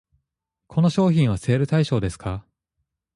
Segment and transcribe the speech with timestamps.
[0.65, 2.43] この商品はセール対象ですか？